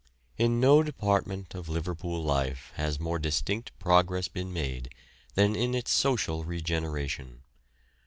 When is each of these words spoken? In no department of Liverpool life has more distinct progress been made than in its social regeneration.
In 0.35 0.59
no 0.59 0.81
department 0.81 1.53
of 1.53 1.69
Liverpool 1.69 2.23
life 2.23 2.71
has 2.73 2.99
more 2.99 3.19
distinct 3.19 3.71
progress 3.77 4.27
been 4.27 4.51
made 4.51 4.89
than 5.35 5.55
in 5.55 5.75
its 5.75 5.91
social 5.91 6.43
regeneration. 6.43 7.43